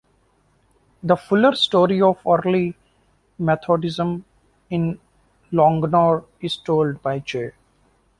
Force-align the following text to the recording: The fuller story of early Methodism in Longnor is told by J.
The 1.03 1.15
fuller 1.15 1.53
story 1.53 2.01
of 2.01 2.17
early 2.27 2.75
Methodism 3.37 4.25
in 4.71 4.99
Longnor 5.51 6.25
is 6.41 6.57
told 6.57 7.03
by 7.03 7.19
J. 7.19 7.51